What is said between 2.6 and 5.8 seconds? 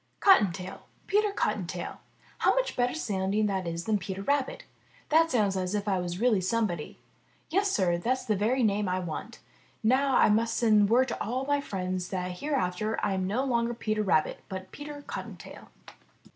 better sounding that is than Peter Rabbit! That sounds as